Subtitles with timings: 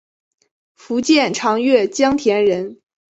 [0.73, 2.79] 福建长乐江田人。